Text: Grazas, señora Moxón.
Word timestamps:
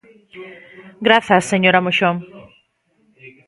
Grazas, 1.07 1.43
señora 1.51 1.83
Moxón. 1.85 2.15